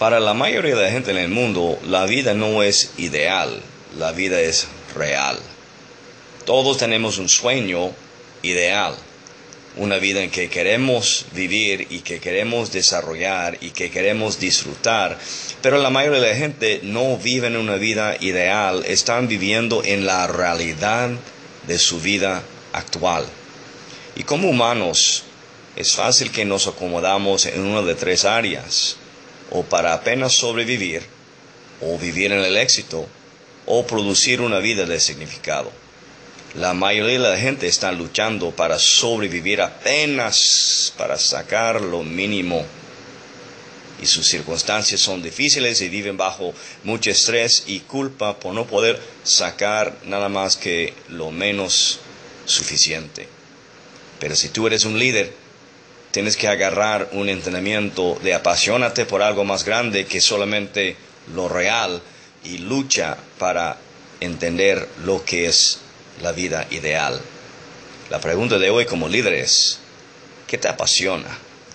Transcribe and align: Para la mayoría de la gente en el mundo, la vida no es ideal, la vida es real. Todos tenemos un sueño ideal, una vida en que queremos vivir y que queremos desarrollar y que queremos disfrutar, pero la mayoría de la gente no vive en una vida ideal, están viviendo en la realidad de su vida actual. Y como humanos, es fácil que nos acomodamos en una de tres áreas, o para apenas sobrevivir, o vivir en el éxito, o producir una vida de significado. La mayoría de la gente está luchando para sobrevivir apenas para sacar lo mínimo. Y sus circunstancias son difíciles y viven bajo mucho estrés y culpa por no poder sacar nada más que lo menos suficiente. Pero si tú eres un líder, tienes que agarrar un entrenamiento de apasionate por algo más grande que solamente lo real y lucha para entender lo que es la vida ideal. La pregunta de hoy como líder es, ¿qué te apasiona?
Para 0.00 0.18
la 0.18 0.32
mayoría 0.32 0.74
de 0.76 0.84
la 0.84 0.90
gente 0.90 1.10
en 1.10 1.18
el 1.18 1.28
mundo, 1.28 1.78
la 1.86 2.06
vida 2.06 2.32
no 2.32 2.62
es 2.62 2.92
ideal, 2.96 3.60
la 3.98 4.12
vida 4.12 4.40
es 4.40 4.66
real. 4.94 5.38
Todos 6.46 6.78
tenemos 6.78 7.18
un 7.18 7.28
sueño 7.28 7.92
ideal, 8.40 8.94
una 9.76 9.98
vida 9.98 10.22
en 10.22 10.30
que 10.30 10.48
queremos 10.48 11.26
vivir 11.34 11.86
y 11.90 11.98
que 11.98 12.18
queremos 12.18 12.72
desarrollar 12.72 13.58
y 13.60 13.72
que 13.72 13.90
queremos 13.90 14.40
disfrutar, 14.40 15.18
pero 15.60 15.76
la 15.76 15.90
mayoría 15.90 16.20
de 16.20 16.28
la 16.30 16.34
gente 16.34 16.80
no 16.82 17.18
vive 17.18 17.48
en 17.48 17.58
una 17.58 17.76
vida 17.76 18.16
ideal, 18.20 18.86
están 18.86 19.28
viviendo 19.28 19.84
en 19.84 20.06
la 20.06 20.26
realidad 20.26 21.10
de 21.66 21.78
su 21.78 22.00
vida 22.00 22.42
actual. 22.72 23.26
Y 24.16 24.22
como 24.22 24.48
humanos, 24.48 25.24
es 25.76 25.94
fácil 25.94 26.32
que 26.32 26.46
nos 26.46 26.66
acomodamos 26.68 27.44
en 27.44 27.60
una 27.60 27.82
de 27.82 27.94
tres 27.96 28.24
áreas, 28.24 28.96
o 29.50 29.62
para 29.64 29.94
apenas 29.94 30.32
sobrevivir, 30.32 31.02
o 31.80 31.98
vivir 31.98 32.32
en 32.32 32.40
el 32.40 32.56
éxito, 32.56 33.08
o 33.66 33.86
producir 33.86 34.40
una 34.40 34.58
vida 34.58 34.86
de 34.86 35.00
significado. 35.00 35.70
La 36.54 36.74
mayoría 36.74 37.12
de 37.20 37.30
la 37.30 37.38
gente 37.38 37.68
está 37.68 37.92
luchando 37.92 38.50
para 38.50 38.78
sobrevivir 38.78 39.60
apenas 39.60 40.92
para 40.96 41.16
sacar 41.16 41.80
lo 41.80 42.02
mínimo. 42.02 42.66
Y 44.02 44.06
sus 44.06 44.26
circunstancias 44.26 45.00
son 45.00 45.22
difíciles 45.22 45.80
y 45.80 45.88
viven 45.88 46.16
bajo 46.16 46.52
mucho 46.82 47.10
estrés 47.10 47.64
y 47.66 47.80
culpa 47.80 48.40
por 48.40 48.54
no 48.54 48.66
poder 48.66 49.00
sacar 49.22 49.96
nada 50.04 50.28
más 50.28 50.56
que 50.56 50.94
lo 51.08 51.30
menos 51.30 52.00
suficiente. 52.46 53.28
Pero 54.18 54.34
si 54.34 54.48
tú 54.48 54.66
eres 54.66 54.84
un 54.84 54.98
líder, 54.98 55.32
tienes 56.10 56.36
que 56.36 56.48
agarrar 56.48 57.08
un 57.12 57.28
entrenamiento 57.28 58.18
de 58.22 58.34
apasionate 58.34 59.06
por 59.06 59.22
algo 59.22 59.44
más 59.44 59.64
grande 59.64 60.06
que 60.06 60.20
solamente 60.20 60.96
lo 61.34 61.48
real 61.48 62.00
y 62.44 62.58
lucha 62.58 63.16
para 63.38 63.76
entender 64.20 64.88
lo 65.04 65.24
que 65.24 65.46
es 65.46 65.78
la 66.22 66.32
vida 66.32 66.66
ideal. 66.70 67.20
La 68.10 68.20
pregunta 68.20 68.58
de 68.58 68.70
hoy 68.70 68.86
como 68.86 69.08
líder 69.08 69.34
es, 69.34 69.78
¿qué 70.46 70.58
te 70.58 70.68
apasiona? 70.68 71.38